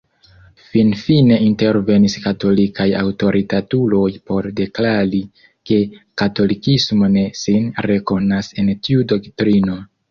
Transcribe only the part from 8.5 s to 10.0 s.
en tiu doktrino.